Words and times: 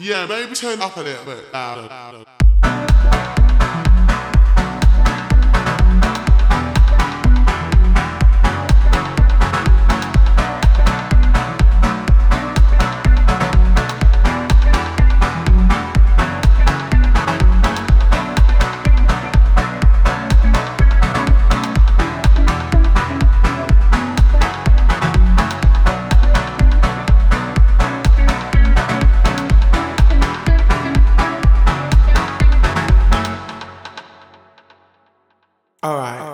Yeah, 0.00 0.26
maybe 0.26 0.54
turn 0.54 0.80
up 0.80 0.96
a 0.96 1.00
little 1.00 1.24
bit 1.24 1.52
louder. 1.52 2.24
Alright. 35.88 36.20
Alright. 36.20 36.27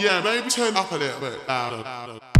Yeah, 0.00 0.22
maybe 0.22 0.48
turn 0.48 0.74
up 0.78 0.90
a 0.92 0.96
little 0.96 1.20
bit 1.20 1.46
louder. 1.46 2.39